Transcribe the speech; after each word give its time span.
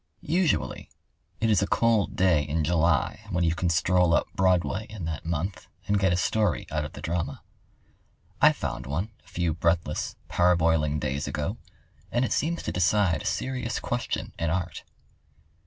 ]Usually 0.39 0.89
it 1.39 1.51
is 1.51 1.61
a 1.61 1.67
cold 1.67 2.15
day 2.15 2.41
in 2.41 2.63
July 2.63 3.19
when 3.29 3.43
you 3.43 3.53
can 3.53 3.69
stroll 3.69 4.15
up 4.15 4.25
Broadway 4.33 4.87
in 4.89 5.05
that 5.05 5.27
month 5.27 5.67
and 5.85 5.99
get 5.99 6.11
a 6.11 6.17
story 6.17 6.65
out 6.71 6.83
of 6.83 6.93
the 6.93 7.03
drama. 7.03 7.43
I 8.41 8.51
found 8.51 8.87
one 8.87 9.11
a 9.23 9.27
few 9.27 9.53
breathless, 9.53 10.15
parboiling 10.27 10.97
days 10.99 11.27
ago, 11.27 11.57
and 12.11 12.25
it 12.25 12.33
seems 12.33 12.63
to 12.63 12.71
decide 12.71 13.21
a 13.21 13.27
serious 13.27 13.79
question 13.79 14.33
in 14.39 14.49
art. 14.49 14.83